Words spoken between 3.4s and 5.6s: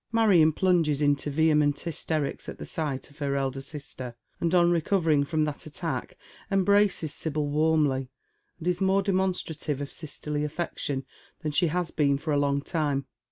sister, and on recovering from